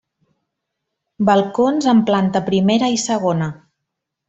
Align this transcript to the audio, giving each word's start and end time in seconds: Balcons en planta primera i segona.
Balcons 1.29 1.89
en 1.93 2.01
planta 2.09 2.43
primera 2.51 2.91
i 2.97 2.99
segona. 3.05 3.53